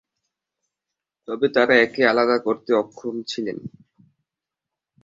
[1.27, 3.57] তবে তারা একে আলাদা করতে অক্ষম ছিলেন।